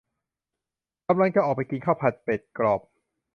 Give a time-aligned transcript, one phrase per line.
[1.07, 2.81] กำลังจะออกไปกินข้าวผัดเป็ดกรอบ